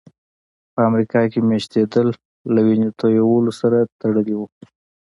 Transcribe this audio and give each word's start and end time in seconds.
په 0.73 0.79
امریکا 0.89 1.21
کې 1.31 1.39
مېشتېدل 1.49 2.07
له 2.53 2.59
وینې 2.65 2.89
تویولو 2.99 3.51
سره 3.61 3.77
تړلي 4.01 4.33
وو. 4.37 4.45